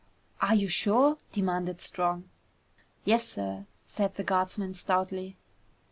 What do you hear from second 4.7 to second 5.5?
stoutly.